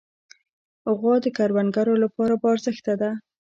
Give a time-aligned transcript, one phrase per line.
[0.97, 3.11] غوا د کروندګرو لپاره باارزښته ده.